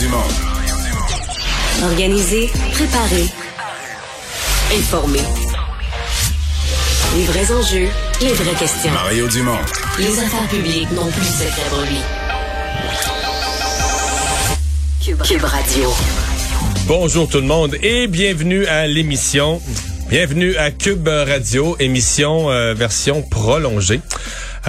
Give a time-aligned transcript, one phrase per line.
[0.00, 0.16] Dumont.
[1.82, 3.26] Organiser, préparer,
[4.72, 5.20] informer.
[7.14, 7.88] Les vrais enjeux,
[8.22, 8.92] les vraies questions.
[8.92, 9.58] Mario Dumont.
[9.98, 11.52] Les affaires publiques n'ont plus cette
[11.86, 11.98] lui.
[15.04, 15.90] Cube, Cube Radio.
[16.86, 19.60] Bonjour tout le monde et bienvenue à l'émission.
[20.08, 24.00] Bienvenue à Cube Radio, émission euh, version prolongée.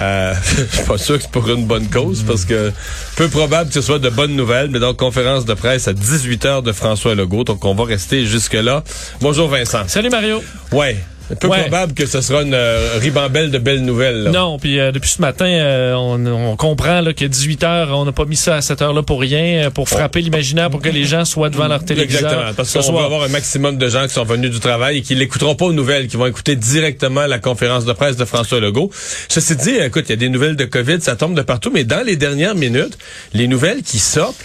[0.00, 0.34] Euh,
[0.70, 2.72] je suis pas sûr que c'est pour une bonne cause parce que
[3.16, 6.62] peu probable que ce soit de bonnes nouvelles, mais donc conférence de presse à 18h
[6.62, 8.82] de François Legault, donc on va rester jusque là.
[9.20, 9.82] Bonjour Vincent.
[9.88, 10.42] Salut Mario.
[10.72, 10.96] Ouais,
[11.28, 11.60] c'est peu Ouais.
[11.62, 14.24] probable que ce sera une euh, ribambelle de belles nouvelles.
[14.24, 14.30] là.
[14.30, 18.04] Non, puis euh, depuis ce matin, euh, on, on comprend là, que 18 heures, on
[18.04, 20.88] n'a pas mis ça à cette heure-là pour rien, euh, pour frapper l'imaginaire, pour que
[20.88, 22.22] les gens soient devant leur téléviseur.
[22.22, 24.98] Exactement, parce ce qu'on va avoir un maximum de gens qui sont venus du travail
[24.98, 28.24] et qui l'écouteront pas aux nouvelles, qui vont écouter directement la conférence de presse de
[28.24, 28.90] François Legault.
[29.28, 31.84] Ceci dit, écoute, il y a des nouvelles de COVID, ça tombe de partout, mais
[31.84, 32.98] dans les dernières minutes,
[33.34, 34.44] les nouvelles qui sortent,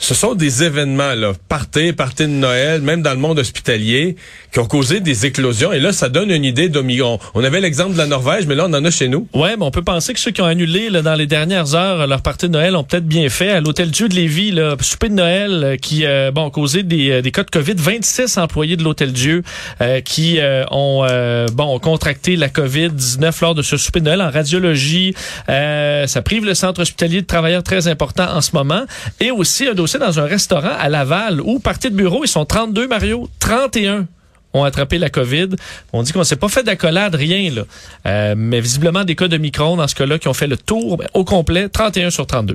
[0.00, 4.16] ce sont des événements, là, parties, parties de Noël, même dans le monde hospitalier,
[4.52, 5.72] qui ont causé des éclosions.
[5.72, 7.18] Et là, ça donne une idée d'Omicron.
[7.34, 9.28] On avait l'exemple de la Norvège, mais là, on en a chez nous.
[9.34, 12.06] Ouais, mais on peut penser que ceux qui ont annulé là, dans les dernières heures
[12.06, 13.50] leur partie de Noël ont peut-être bien fait.
[13.50, 17.10] À l'hôtel Dieu de Lévis, là, souper de Noël euh, qui euh, bon, causé des,
[17.10, 17.74] euh, des cas de COVID.
[17.76, 19.42] 26 employés de l'hôtel Dieu
[19.80, 24.06] euh, qui euh, ont euh, bon ont contracté la COVID-19 lors de ce souper de
[24.06, 25.14] Noël en radiologie.
[25.46, 28.82] Ça prive le centre hospitalier de travailleurs très importants en ce moment.
[29.20, 32.44] Et aussi un dossier dans un restaurant à Laval où, partie de bureau, ils sont
[32.44, 34.06] 32, Mario, 31
[34.52, 35.50] ont attrapé la COVID.
[35.92, 37.62] On dit qu'on s'est pas fait d'accolade, rien, là.
[38.06, 40.96] Euh, mais visiblement des cas de micron dans ce cas-là qui ont fait le tour
[40.96, 42.54] ben, au complet, 31 sur 32.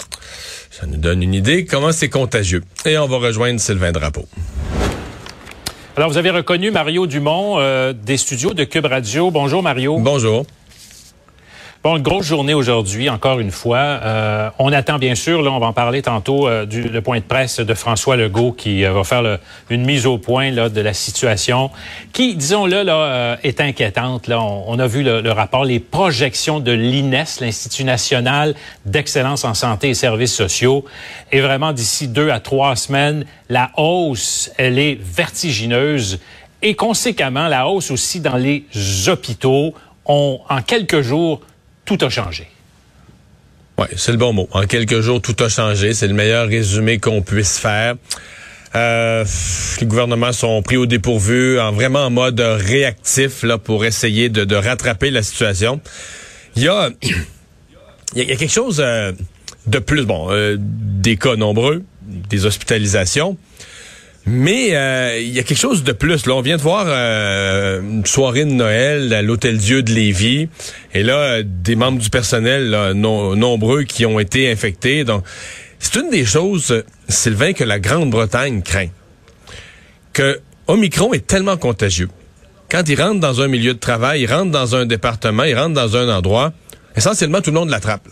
[0.71, 2.63] Ça nous donne une idée comment c'est contagieux.
[2.85, 4.27] Et on va rejoindre Sylvain Drapeau.
[5.95, 9.31] Alors, vous avez reconnu Mario Dumont euh, des studios de Cube Radio.
[9.31, 9.97] Bonjour, Mario.
[9.99, 10.45] Bonjour.
[11.85, 13.77] Bon, une grosse journée aujourd'hui, encore une fois.
[13.77, 17.19] Euh, on attend, bien sûr, là, on va en parler tantôt, euh, du le point
[17.19, 19.37] de presse de François Legault qui euh, va faire le-
[19.69, 21.69] une mise au point là, de la situation
[22.11, 24.25] qui, disons-le, là, euh, est inquiétante.
[24.25, 24.41] Là.
[24.41, 28.55] On, on a vu le, le rapport, les projections de l'INES, l'Institut national
[28.87, 30.85] d'excellence en santé et services sociaux.
[31.31, 36.19] Et vraiment, d'ici deux à trois semaines, la hausse, elle est vertigineuse.
[36.63, 38.63] Et conséquemment, la hausse aussi dans les
[39.07, 39.75] hôpitaux.
[40.07, 41.41] On, en quelques jours,
[41.85, 42.47] tout a changé.
[43.77, 44.47] Oui, c'est le bon mot.
[44.51, 45.93] En quelques jours, tout a changé.
[45.93, 47.95] C'est le meilleur résumé qu'on puisse faire.
[48.75, 49.23] Euh,
[49.79, 54.55] les gouvernements sont pris au dépourvu, en vraiment en mode réactif là pour essayer de,
[54.55, 55.79] rattraper la situation.
[56.55, 56.67] Il y
[58.21, 59.11] a quelque chose euh,
[59.67, 60.05] de plus.
[60.05, 63.37] Bon, euh, des cas nombreux, des hospitalisations.
[64.27, 66.25] Mais euh, il y a quelque chose de plus.
[66.25, 70.49] Là, on vient de voir euh, une soirée de Noël à l'Hôtel Dieu de Lévis.
[70.93, 75.05] Et là, des membres du personnel nombreux qui ont été infectés.
[75.77, 78.89] C'est une des choses, Sylvain, que la Grande-Bretagne craint.
[80.13, 82.09] Que Omicron est tellement contagieux.
[82.69, 85.73] Quand il rentre dans un milieu de travail, il rentre dans un département, il rentre
[85.73, 86.53] dans un endroit,
[86.95, 88.07] essentiellement tout le monde l'attrape.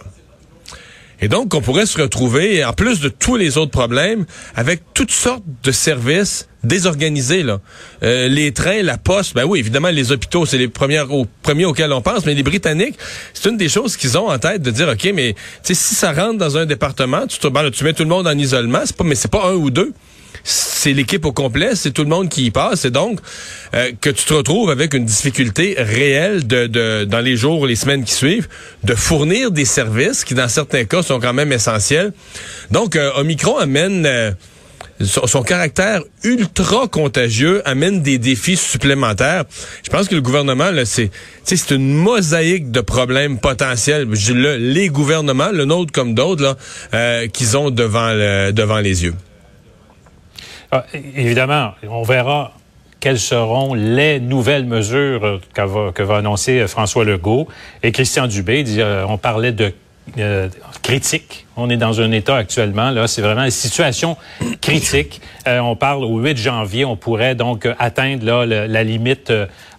[1.24, 4.26] Et donc, on pourrait se retrouver, en plus de tous les autres problèmes,
[4.58, 7.44] avec toutes sortes de services désorganisés.
[7.44, 7.62] Là.
[8.04, 11.64] Euh, les trains, la poste, ben oui, évidemment, les hôpitaux, c'est les premières, aux premiers
[11.64, 12.98] auxquels on pense, mais les Britanniques,
[13.34, 16.40] c'est une des choses qu'ils ont en tête de dire, OK, mais si ça rentre
[16.40, 19.16] dans un département, tu, ben tu mets tout le monde en isolement, c'est pas, mais
[19.16, 19.94] c'est pas un ou deux.
[20.44, 23.20] C'est l'équipe au complet, c'est tout le monde qui y passe, et donc
[23.74, 28.14] euh, que tu te retrouves avec une difficulté réelle dans les jours, les semaines qui
[28.14, 28.48] suivent,
[28.84, 32.12] de fournir des services qui dans certains cas sont quand même essentiels.
[32.72, 34.32] Donc euh, Omicron amène euh,
[35.02, 39.46] son, caractère ultra contagieux amène des défis supplémentaires.
[39.86, 41.12] Je pense que le gouvernement, c'est,
[41.44, 44.08] c'est une mosaïque de problèmes potentiels.
[44.10, 46.58] Les gouvernements, le nôtre comme d'autres,
[46.94, 48.14] euh, qu'ils ont devant,
[48.52, 49.16] devant les yeux.
[50.76, 52.52] Ah, évidemment, on verra
[53.00, 57.48] quelles seront les nouvelles mesures euh, que va annoncer euh, François Legault.
[57.84, 59.72] Et Christian Dubé, euh, on parlait de
[60.82, 61.46] critique.
[61.56, 64.18] On est dans un état actuellement, là, c'est vraiment une situation
[64.62, 65.22] critique.
[65.46, 69.32] On parle au 8 janvier, on pourrait donc atteindre là, la limite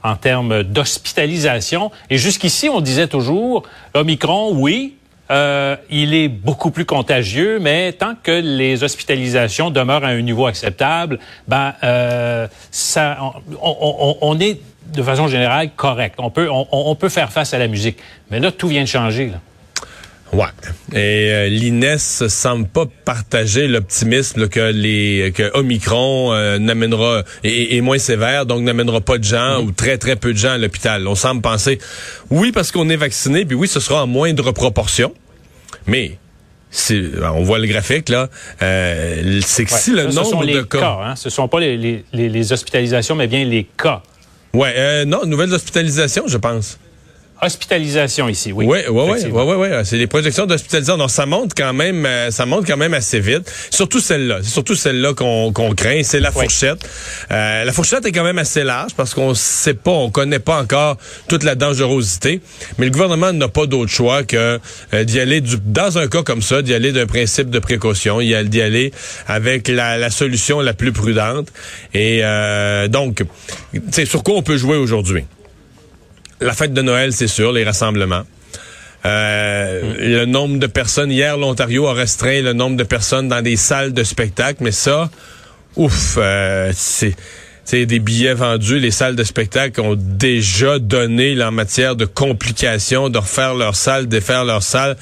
[0.02, 1.90] en termes d'hospitalisation.
[2.08, 4.94] Et jusqu'ici, on disait toujours, Omicron, oui,
[5.30, 10.46] euh, il est beaucoup plus contagieux, mais tant que les hospitalisations demeurent à un niveau
[10.46, 11.18] acceptable,
[11.48, 13.18] ben euh, ça,
[13.62, 14.60] on, on- on- est
[14.94, 16.16] de façon générale correct.
[16.18, 17.98] On peut, on, on peut faire face à la musique.
[18.30, 19.28] Mais là, tout vient de changer.
[19.28, 19.40] Là.
[20.34, 20.46] Ouais.
[20.92, 27.76] Et euh, l'INES semble pas partager l'optimisme là, que les que Omicron euh, n'amènera est,
[27.76, 30.58] est moins sévère, donc n'amènera pas de gens ou très très peu de gens à
[30.58, 31.06] l'hôpital.
[31.06, 31.78] On semble penser
[32.30, 35.14] oui parce qu'on est vacciné, puis oui ce sera en moindre proportion,
[35.86, 36.18] mais
[36.70, 38.28] c'est, on voit le graphique là,
[38.62, 41.14] euh, c'est que si le Ça, ce nombre sont de les cas, cas, hein.
[41.16, 44.02] ce sont pas les, les- les- les hospitalisations, mais bien les cas.
[44.52, 46.78] ouais, euh, non, nouvelles hospitalisations, je pense.
[47.44, 48.64] Hospitalisation ici, oui.
[48.66, 50.96] Oui, oui, oui, oui, oui, c'est les projections d'hospitalisation.
[50.96, 53.52] Donc ça monte quand même, euh, ça monte quand même assez vite.
[53.70, 56.42] Surtout celle-là, c'est surtout celle-là qu'on qu'on craint, c'est la Oui.
[56.42, 56.78] fourchette.
[57.30, 60.58] Euh, la fourchette est quand même assez large parce qu'on sait pas, on connaît pas
[60.62, 60.96] encore
[61.28, 62.40] toute la dangerosité.
[62.78, 64.58] Mais le gouvernement n'a pas d'autre choix que
[64.94, 68.20] euh, d'y aller du, dans un cas comme ça, d'y aller d'un principe de précaution,
[68.22, 68.90] y a- d'y aller
[69.26, 71.48] avec la, la solution la plus prudente.
[71.92, 73.22] Et euh, donc,
[73.90, 75.24] c'est sur quoi on peut jouer aujourd'hui?
[76.44, 78.24] La fête de Noël, c'est sûr, les rassemblements.
[79.06, 83.56] Euh, Le nombre de personnes, hier, l'Ontario a restreint le nombre de personnes dans des
[83.56, 85.10] salles de spectacle, mais ça,
[85.76, 87.16] ouf, euh, c'est
[87.64, 88.78] c'est des billets vendus.
[88.78, 93.74] Les salles de spectacle ont déjà donné là, en matière de complications, de refaire leur
[93.74, 94.98] salle, défaire leur salle.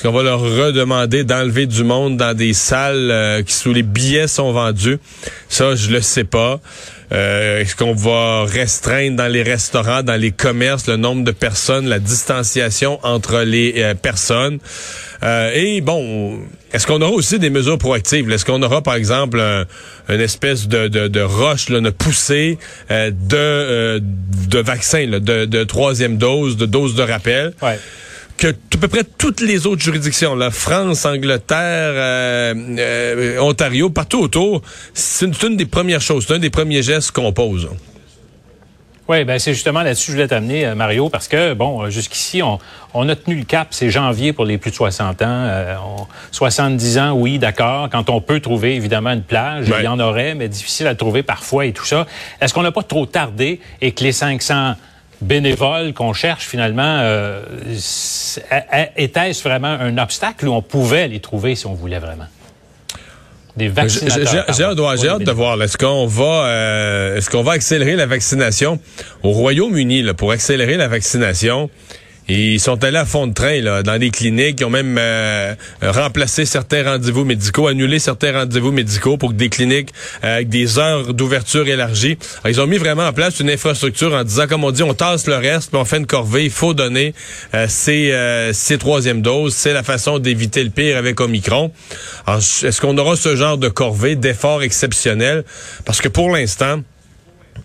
[0.00, 3.82] Est-ce qu'on va leur redemander d'enlever du monde dans des salles euh, qui sous les
[3.82, 4.96] billets sont vendus?
[5.50, 6.58] Ça, je le sais pas.
[7.12, 11.86] Euh, Est-ce qu'on va restreindre dans les restaurants, dans les commerces, le nombre de personnes,
[11.86, 14.58] la distanciation entre les euh, personnes?
[15.22, 16.38] Euh, et bon,
[16.72, 18.30] est-ce qu'on aura aussi des mesures proactives?
[18.32, 19.66] Est-ce qu'on aura, par exemple, un-
[20.08, 22.56] une espèce de, de, de roche, là, une poussée
[22.90, 24.02] euh, de,
[24.48, 27.52] de vaccins, de, troisième dose, de dose de rappel?
[28.40, 34.18] Que à peu près toutes les autres juridictions, la France, Angleterre, euh, euh, Ontario, partout
[34.20, 34.62] autour,
[34.94, 37.68] c'est une, des premières choses, c'est un des premiers gestes qu'on pose.
[39.08, 41.90] Oui, ben c'est justement là-dessus que je voulais t'amener, euh, Mario, parce que, bon, euh,
[41.90, 42.60] jusqu'ici, on,
[42.94, 45.26] on a tenu le cap, c'est janvier pour les plus de 60 ans.
[45.28, 49.78] Euh, on- 70 ans, oui, d'accord, quand on peut trouver, évidemment, une plage, Ouais.
[49.80, 52.06] il y en aurait, mais difficile à trouver parfois et tout ça.
[52.40, 54.74] Est-ce qu'on n'a pas trop tardé et que les 500
[55.20, 57.42] bénévoles qu'on cherche, finalement, euh,
[58.96, 62.26] était-ce vraiment un obstacle ou on pouvait les trouver si on voulait vraiment?
[63.56, 65.60] Des J'ai hâte, de voir.
[65.62, 68.78] Est-ce qu'on va, euh, est-ce qu'on va accélérer la vaccination
[69.22, 71.68] au Royaume-Uni là, pour accélérer la vaccination?
[72.28, 74.60] Ils sont allés à fond de train là, dans des cliniques.
[74.60, 79.48] Ils ont même euh, remplacé certains rendez-vous médicaux, annulé certains rendez-vous médicaux pour que des
[79.48, 79.90] cliniques
[80.24, 82.18] euh, avec des heures d'ouverture élargies.
[82.46, 85.26] Ils ont mis vraiment en place une infrastructure en disant, comme on dit, on tasse
[85.26, 86.44] le reste, puis on fait une corvée.
[86.44, 87.14] Il faut donner
[87.54, 89.54] euh, ces, euh, ces troisièmes doses.
[89.54, 91.72] C'est la façon d'éviter le pire avec Omicron.
[92.28, 95.44] Est-ce qu'on aura ce genre de corvée, d'effort exceptionnel?
[95.84, 96.82] Parce que pour l'instant,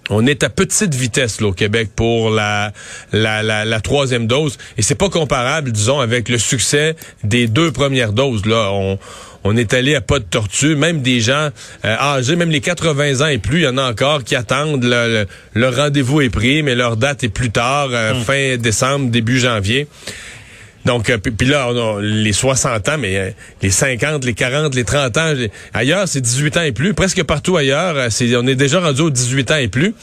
[0.10, 2.72] on est à petite vitesse là, au Québec pour la,
[3.12, 4.58] la, la, la troisième dose.
[4.78, 8.46] Et c'est pas comparable, disons, avec le succès des deux premières doses.
[8.46, 8.98] Là, on,
[9.44, 10.76] on est allé à pas de tortue.
[10.76, 11.50] Même des gens
[11.86, 14.84] euh, âgés, même les 80 ans et plus, il y en a encore qui attendent.
[14.84, 14.90] Le,
[15.24, 19.40] le- leur rendez-vous est pris, mais leur date est plus tard, euh, fin décembre, début
[19.40, 19.88] janvier.
[20.86, 23.30] Donc, euh, puis là, on a les 60 ans, mais euh,
[23.62, 25.34] les 50, les 40, les 30 ans,
[25.74, 26.94] ailleurs, c'est 18 ans et plus.
[26.94, 29.96] Presque partout ailleurs, euh, c'est, on est déjà rendu aux 18 ans et plus.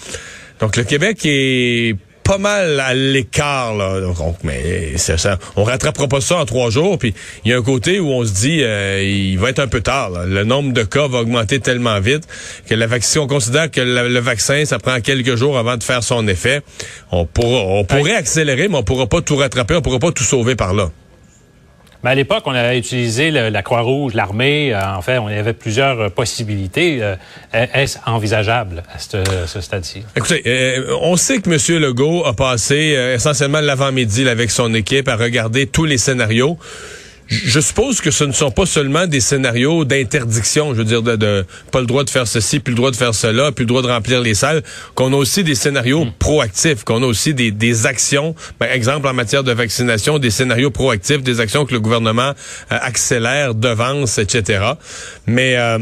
[0.60, 4.00] Donc, le Québec est pas mal à l'écart, là.
[4.00, 6.98] Donc, mais c'est ça, on rattrapera pas ça en trois jours.
[6.98, 7.14] Puis,
[7.44, 9.80] il y a un côté où on se dit, euh, il va être un peu
[9.80, 10.10] tard.
[10.10, 10.24] là.
[10.26, 12.24] Le nombre de cas va augmenter tellement vite
[12.68, 15.82] que la vaccination, on considère que la- le vaccin, ça prend quelques jours avant de
[15.82, 16.62] faire son effet.
[17.10, 20.24] On, pourra, on pourrait accélérer, mais on pourra pas tout rattraper, on pourra pas tout
[20.24, 20.90] sauver par là.
[22.04, 24.74] Mais à l'époque, on avait utilisé le- la Croix-Rouge, l'armée.
[24.74, 26.98] euh, en fait, on avait plusieurs euh, possibilités.
[27.02, 27.14] Euh,
[27.52, 30.04] Est-ce envisageable à ce, stade-ci?
[30.16, 31.80] Écoutez, on sait que M.
[31.80, 36.58] Legault a passé essentiellement l'avant-midi avec son équipe à regarder tous les scénarios.
[37.32, 41.16] Je suppose que ce ne sont pas seulement des scénarios d'interdiction, je veux dire, de,
[41.16, 43.68] de pas le droit de faire ceci, plus le droit de faire cela, plus le
[43.68, 44.62] droit de remplir les salles,
[44.94, 49.14] qu'on a aussi des scénarios proactifs, qu'on a aussi des, des actions, par exemple en
[49.14, 52.34] matière de vaccination, des scénarios proactifs, des actions que le gouvernement euh,
[52.68, 54.64] accélère, devance, etc.
[55.26, 55.78] Mais euh,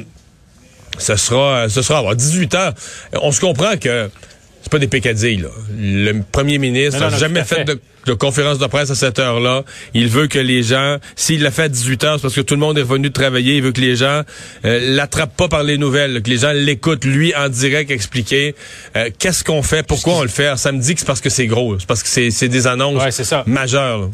[0.98, 2.74] ce sera, ce sera à 18 heures.
[3.22, 4.08] On se comprend que
[4.62, 5.48] c'est pas des pécadilles, là.
[5.78, 7.64] Le premier ministre n'a jamais fait, fait.
[7.64, 9.64] de, de conférence de presse à cette heure-là.
[9.94, 12.54] Il veut que les gens, s'il l'a fait à 18 heures, c'est parce que tout
[12.54, 13.56] le monde est revenu travailler.
[13.56, 14.22] Il veut que les gens
[14.64, 18.54] euh, l'attrapent pas par les nouvelles, là, que les gens l'écoutent, lui, en direct, expliquer
[18.96, 20.56] euh, qu'est-ce qu'on fait, pourquoi on le fait.
[20.58, 21.78] Ça me dit que c'est parce que c'est gros.
[21.78, 23.44] C'est parce que c'est des annonces Ouais, c'est ça.
[23.46, 23.98] majeures.
[24.00, 24.06] là.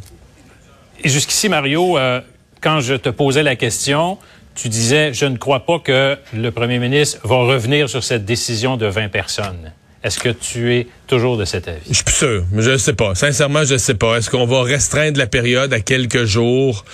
[1.05, 2.21] Et jusqu'ici, Mario, euh,
[2.61, 4.17] quand je te posais la question,
[4.55, 8.77] tu disais, je ne crois pas que le premier ministre va revenir sur cette décision
[8.77, 9.73] de 20 personnes.
[10.07, 11.81] Est-ce que tu es toujours de cet avis?
[11.89, 12.45] Je suis sûr.
[12.57, 13.17] Je ne sais pas.
[13.17, 14.17] Sincèrement, je ne sais pas.
[14.17, 16.85] Est-ce qu'on va restreindre la période à quelques jours?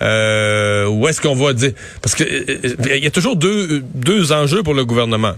[0.00, 1.72] Euh, ou est-ce qu'on va dire...
[2.00, 5.34] Parce que euh, il y a toujours deux, deux enjeux pour le gouvernement.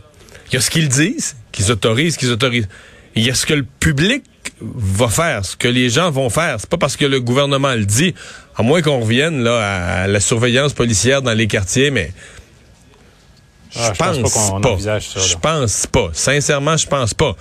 [0.53, 2.69] Il y a ce qu'ils disent, qu'ils autorisent, qu'ils autorisent.
[3.17, 4.23] Il y a ce que le public
[4.61, 6.59] va faire, ce que les gens vont faire.
[6.61, 8.15] C'est pas parce que le gouvernement le dit,
[8.55, 12.13] à moins qu'on revienne là à la surveillance policière dans les quartiers, mais
[13.77, 15.21] Ah, je pense, pas ça.
[15.21, 16.11] Je pense pas.
[16.13, 17.35] Sincèrement, je pense pas.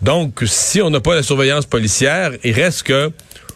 [0.00, 3.10] Donc, si on n'a pas la surveillance policière, il reste que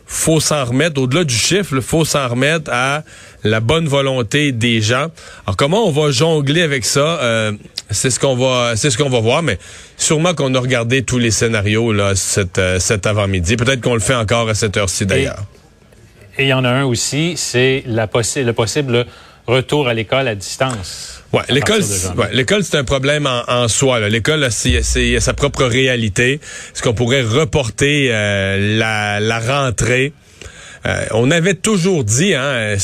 [0.08, 3.02] faut s'en remettre, au-delà du chiffre, il faut s'en remettre à
[3.42, 5.08] la bonne volonté des gens.
[5.44, 7.18] Alors, comment on va jongler avec ça?
[7.20, 7.52] Euh,
[7.90, 9.58] c'est ce qu'on va, c'est ce qu'on va voir, mais
[9.96, 13.56] sûrement qu'on a regardé tous les scénarios là cet, euh, cet avant-midi.
[13.56, 15.42] Peut-être qu'on le fait encore à cette heure-ci d'ailleurs.
[16.38, 19.06] Et il y en a un aussi, c'est la possi- le possible
[19.46, 21.22] retour à l'école à distance.
[21.32, 21.80] Ouais, l'école,
[22.16, 24.00] ouais, l'école c'est un problème en, en soi.
[24.00, 24.08] là.
[24.08, 24.82] L'école, c'est,
[25.20, 26.34] sa propre réalité.
[26.34, 30.12] Est-ce qu'on pourrait reporter euh, la, la rentrée?
[30.86, 32.76] Euh, On avait toujours dit, hein, euh,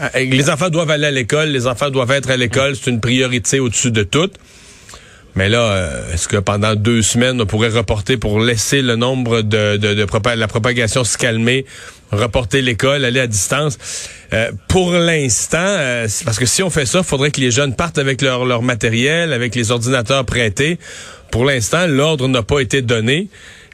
[0.00, 3.00] euh, les enfants doivent aller à l'école, les enfants doivent être à l'école, c'est une
[3.00, 4.30] priorité au-dessus de tout.
[5.36, 9.42] Mais là, euh, est-ce que pendant deux semaines, on pourrait reporter pour laisser le nombre
[9.42, 11.66] de, de, la propagation se calmer,
[12.12, 13.78] reporter l'école, aller à distance?
[14.32, 17.74] Euh, pour l'instant, euh, parce que si on fait ça, il faudrait que les jeunes
[17.74, 20.78] partent avec leur, leur matériel, avec les ordinateurs prêtés.
[21.32, 23.28] Pour l'instant, l'ordre n'a pas été donné.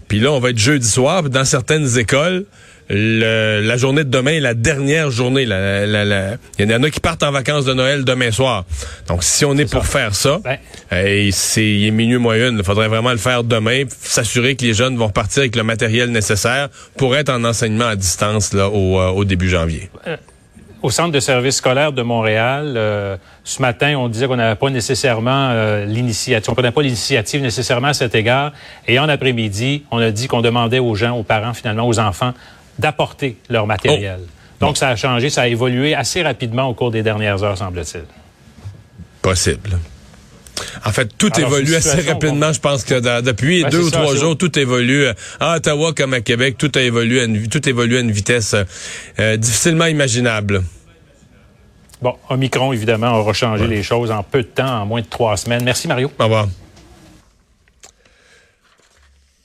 [0.09, 1.23] Puis là, on va être jeudi soir.
[1.25, 2.47] Dans certaines écoles,
[2.91, 5.47] le- la journée de demain est la dernière journée.
[5.47, 8.65] La- la- la- Il y en a qui partent en vacances de Noël demain soir.
[9.09, 10.59] Donc, si on est, pour faire ça, Ben.
[10.97, 12.59] et c'est il est minuit moins une.
[12.59, 16.11] Il faudrait vraiment le faire demain, s'assurer que les jeunes vont repartir avec le matériel
[16.11, 19.89] nécessaire pour être en enseignement à distance là au, euh, au début janvier.
[20.83, 24.71] Au centre de service scolaire de Montréal, euh, ce matin, on disait qu'on n'avait pas
[24.71, 28.53] nécessairement euh, l'initiative, on prenait pas l'initiative nécessairement à cet égard.
[28.89, 32.33] Et en après-midi, on a dit qu'on demandait aux gens, aux parents, finalement, aux enfants,
[32.81, 34.21] d'apporter leur matériel.
[34.61, 38.03] Donc, ça a changé, ça a évolué assez rapidement au cours des dernières heures, semble-t-il.
[39.23, 39.79] Possible.
[40.85, 42.53] En fait, tout Alors, évolue assez rapidement.
[42.53, 45.07] Je pense que dans- depuis Ben, deux ou ça, trois jours, tout évolue.
[45.39, 48.55] À Ottawa comme à Québec, tout a évolué à une, tout évolue à une vitesse
[49.19, 50.63] euh, difficilement imaginable.
[52.03, 55.37] Bon, Omicron, évidemment, aura changé les choses en peu de temps, en moins de trois
[55.37, 55.65] semaines.
[55.65, 56.11] Merci, Mario.
[56.19, 56.49] Au revoir.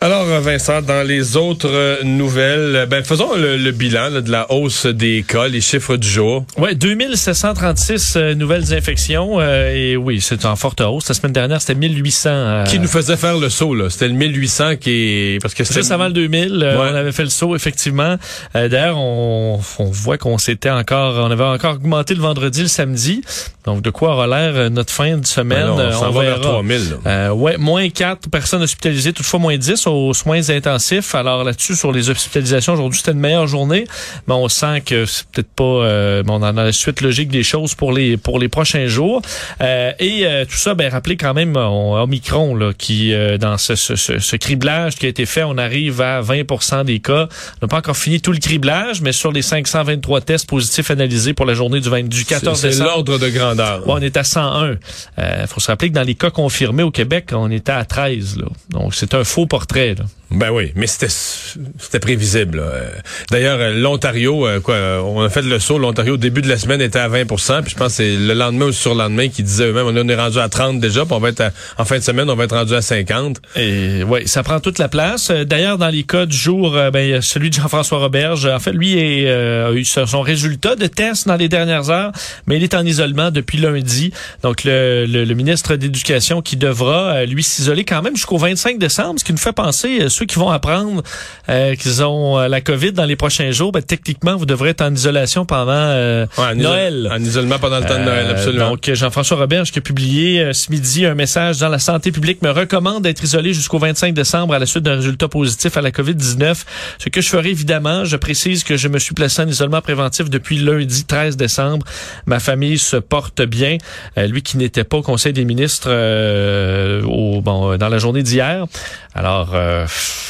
[0.05, 4.21] Alors, euh, Vincent, dans les autres euh, nouvelles, euh, ben, faisons le, le bilan là,
[4.21, 6.45] de la hausse des cas, les chiffres du jour.
[6.59, 11.07] Ouais, 2736 euh, nouvelles infections euh, et oui, c'est en forte hausse.
[11.09, 12.29] La semaine dernière, c'était 1800.
[12.29, 13.89] euh, Qui nous faisait faire le saut, là?
[13.89, 15.41] C'était le 1800 qui est...
[15.41, 15.79] Parce que c'était...
[15.79, 16.89] Juste avant le 2000, euh, Ouais.
[16.91, 18.17] on avait fait le saut, effectivement.
[18.55, 22.67] Euh, D'ailleurs, on, on voit qu'on s'était encore, on avait encore augmenté le vendredi, le
[22.67, 23.21] samedi.
[23.65, 25.65] Donc, de quoi aura l'air notre fin de semaine?
[25.75, 26.51] Ben non, on s'en va vers verra.
[26.51, 26.89] 3000.
[26.91, 26.95] là.
[27.07, 31.15] Euh, ouais, moins 4 personnes hospitalisées, toutefois moins 10 aux soins intensifs.
[31.15, 33.85] Alors là-dessus, sur les hospitalisations, aujourd'hui, c'était une meilleure journée,
[34.27, 37.75] mais on sent que c'est peut-être pas euh, bon, dans la suite logique des choses
[37.75, 39.21] pour les pour les prochains jours.
[39.61, 43.57] Euh, et euh, tout ça, ben rappelez quand même on, Omicron là, qui euh, dans
[43.57, 47.27] ce, ce, ce, ce criblage qui a été fait, on arrive à 20% des cas.
[47.61, 51.33] On n'a pas encore fini tout le criblage, mais sur les 523 tests positifs analysés
[51.33, 52.89] pour la journée du 20, du 14 C'est c'est décembre.
[52.89, 53.87] l'ordre de grandeur.
[53.87, 54.75] Ouais, on est à 101.
[55.17, 58.37] Il faut se rappeler que dans les cas confirmés au Québec, on était à 13.
[58.37, 58.45] Là.
[58.69, 59.84] Donc, c'est un faux portrait.
[59.93, 60.05] Là.
[60.35, 62.61] Ben oui, mais c'était prévisible.
[62.61, 62.89] Euh,
[63.31, 65.77] D'ailleurs, euh, l'Ontario, euh, quoi, on a fait le saut.
[65.77, 68.33] L'Ontario, au début de la semaine, était à 20% Puis je pense que c'est le
[68.33, 71.05] lendemain ou sur le lendemain qui disait eux-mêmes, on est rendu à 30 déjà.
[71.05, 73.37] Puis on va être à- en fin de semaine, on va être rendu à 50.
[73.55, 75.31] Et ouais, ça prend toute la place.
[75.31, 79.71] D'ailleurs, dans les cas du jour, ben, celui de Jean-François Roberge, en fait, lui a
[79.71, 82.11] eu son résultat de test dans les dernières heures,
[82.45, 84.11] mais il est en isolement depuis lundi.
[84.43, 89.31] Donc, le, ministre d'Éducation qui devra, lui, s'isoler quand même jusqu'au 25 décembre, ce qui
[89.31, 91.03] nous fait penser, ceux qui vont apprendre
[91.49, 94.81] euh, qu'ils ont euh, la COVID dans les prochains jours, ben, techniquement, vous devrez être
[94.81, 97.09] en isolation pendant euh, Ouais, en Noël.
[97.11, 98.69] En isolement pendant le temps de Noël, Euh, absolument.
[98.71, 102.49] Donc, Jean-François Roberge qui a publié ce midi un message dans la santé publique me
[102.49, 106.63] recommande d'être isolé jusqu'au 25 décembre à la suite d'un résultat positif à la COVID-19.
[106.97, 110.29] Ce que je ferai évidemment, je précise que je me suis placé en isolement préventif
[110.29, 111.85] depuis lundi 13 décembre.
[112.25, 113.77] Ma famille se porte bien.
[114.17, 118.23] Euh, lui qui n'était pas au Conseil des ministres euh, au, bon, dans la journée
[118.23, 118.65] d'hier.
[119.13, 119.85] Alors, euh,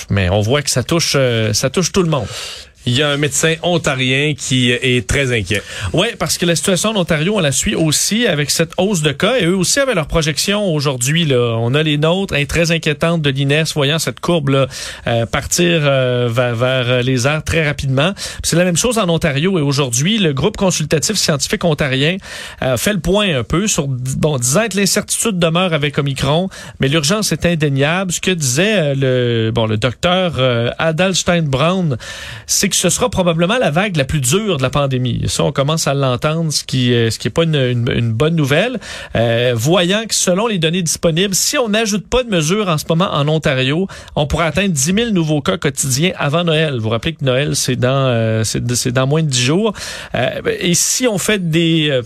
[0.09, 2.27] mais on voit que ça touche, euh, ça touche tout le monde.
[2.85, 5.61] Il y a un médecin ontarien qui est très inquiet.
[5.93, 9.11] Oui, parce que la situation en Ontario, on la suit aussi avec cette hausse de
[9.11, 9.37] cas.
[9.39, 11.25] Et eux aussi avaient leur projection aujourd'hui.
[11.25, 11.57] Là.
[11.59, 14.67] On a les nôtres, hein, très inquiétantes de l'INES, voyant cette courbe là,
[15.07, 18.13] euh, partir euh, vers, vers les airs très rapidement.
[18.43, 19.57] C'est la même chose en Ontario.
[19.57, 22.17] Et aujourd'hui, le groupe consultatif scientifique ontarien
[22.61, 26.49] euh, fait le point un peu sur, bon, disant que l'incertitude demeure avec Omicron,
[26.79, 28.11] mais l'urgence est indéniable.
[28.11, 31.97] Ce que disait euh, le, bon, le docteur euh, Adalstein Brown,
[32.47, 35.23] c'est que ce sera probablement la vague la plus dure de la pandémie.
[35.27, 38.79] Ça, on commence à l'entendre, ce qui euh, ce qui est pas une, bonne nouvelle.
[39.15, 42.85] Euh, voyant que selon les données disponibles, si on n'ajoute pas de mesures en ce
[42.87, 46.75] moment en Ontario, on pourrait atteindre 10 000 nouveaux cas quotidiens avant Noël.
[46.75, 49.73] Vous vous rappelez que Noël, c'est dans euh, c'est dans moins de 10 jours.
[50.13, 52.01] Euh, et si on fait des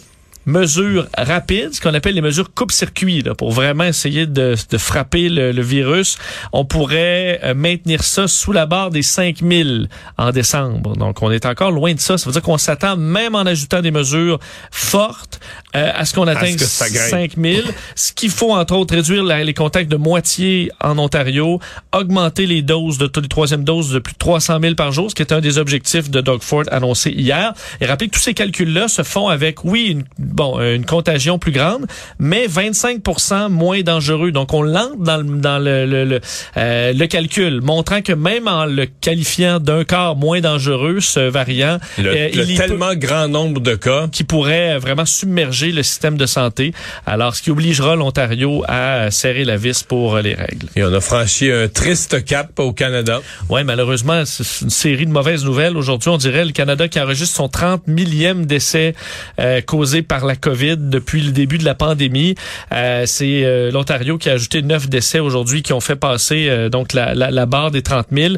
[0.50, 5.52] mesures rapides, ce qu'on appelle les mesures coupe-circuit, pour vraiment essayer de, de frapper le,
[5.52, 6.18] le, virus.
[6.52, 9.88] On pourrait euh, maintenir ça sous la barre des 5000
[10.18, 10.96] en décembre.
[10.96, 12.18] Donc, on est encore loin de ça.
[12.18, 14.40] Ça veut dire qu'on s'attend, même en ajoutant des mesures
[14.72, 15.40] fortes,
[15.76, 17.64] euh, à ce qu'on atteigne 5000.
[17.96, 21.60] Ce qu'il faut, entre autres, réduire la, les contacts de moitié en Ontario,
[21.94, 25.16] augmenter les doses de les troisième doses de plus de 300 000 par jour, ce
[25.16, 27.54] qui est un des objectifs de Doug Ford annoncé hier.
[27.82, 30.04] Et rappelez que tous ces calculs-là se font avec, oui, une
[30.40, 31.86] bon, euh, une contagion plus grande,
[32.18, 33.02] mais 25
[33.50, 34.32] moins dangereux.
[34.32, 36.22] Donc, on l'entre dans, le, dans le, le, le,
[36.56, 41.78] euh, le, calcul, montrant que même en le qualifiant d'un quart moins dangereux, ce variant,
[41.98, 46.26] le, euh, il tellement grand nombre de cas qui pourrait vraiment submerger le système de
[46.26, 46.74] santé.
[47.06, 50.68] Alors, ce qui obligera l'Ontario à serrer la vis pour les règles.
[50.78, 53.20] Et on a franchi un triste cap au Canada.
[53.50, 55.76] Oui, malheureusement, c'est une série de mauvaises nouvelles.
[55.76, 58.96] Aujourd'hui, on dirait le Canada qui enregistre son 30 millième décès
[59.40, 62.36] euh, causé par la COVID depuis le début de la pandémie.
[62.72, 66.70] Euh, c'est euh, l'Ontario qui a ajouté neuf décès aujourd'hui qui ont fait passer euh,
[66.70, 68.36] donc la, la, la, barre des 30 000.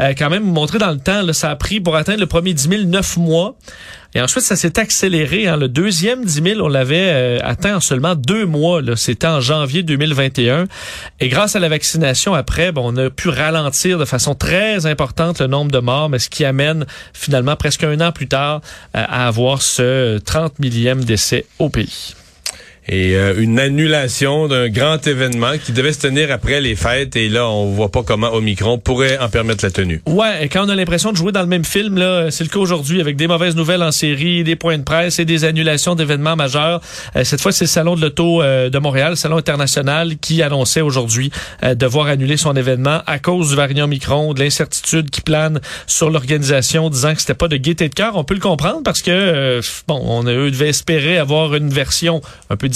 [0.00, 2.54] Euh, quand même, montrer dans le temps, là, ça a pris pour atteindre le premier
[2.54, 3.56] 10 000 neuf mois.
[4.14, 5.48] Et ensuite, ça s'est accéléré.
[5.48, 5.56] Hein.
[5.56, 8.80] Le deuxième 10 000, on l'avait euh, atteint en seulement deux mois.
[8.96, 10.66] C'était en janvier 2021.
[11.20, 15.40] Et grâce à la vaccination, après, bon, on a pu ralentir de façon très importante
[15.40, 18.60] le nombre de morts, mais ce qui amène finalement presque un an plus tard
[18.96, 22.14] euh, à avoir ce 30 millième décès au pays
[22.88, 27.28] et euh, une annulation d'un grand événement qui devait se tenir après les fêtes et
[27.28, 30.02] là on voit pas comment Omicron pourrait en permettre la tenue.
[30.06, 32.50] Ouais, et quand on a l'impression de jouer dans le même film là, c'est le
[32.50, 35.94] cas aujourd'hui avec des mauvaises nouvelles en série, des points de presse et des annulations
[35.94, 36.80] d'événements majeurs.
[37.16, 40.42] Euh, cette fois c'est le salon de l'auto euh, de Montréal, le salon international qui
[40.42, 41.30] annonçait aujourd'hui
[41.62, 46.10] euh, devoir annuler son événement à cause du variant Omicron, de l'incertitude qui plane sur
[46.10, 49.10] l'organisation disant que c'était pas de gaieté de cœur, on peut le comprendre parce que
[49.10, 52.20] euh, bon, on eux devait espérer avoir une version
[52.50, 52.68] un peu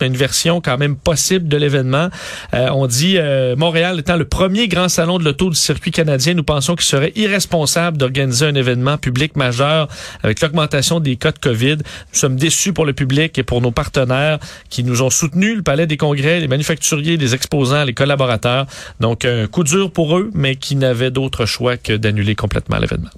[0.00, 2.08] mais une version quand même possible de l'événement.
[2.54, 6.34] Euh, on dit euh, Montréal étant le premier grand salon de l'auto du circuit canadien,
[6.34, 9.88] nous pensons qu'il serait irresponsable d'organiser un événement public majeur
[10.22, 11.76] avec l'augmentation des cas de COVID.
[11.76, 14.38] Nous sommes déçus pour le public et pour nos partenaires
[14.70, 18.66] qui nous ont soutenus, le Palais des Congrès, les manufacturiers, les exposants, les collaborateurs.
[19.00, 23.10] Donc un coup dur pour eux, mais qui n'avaient d'autre choix que d'annuler complètement l'événement.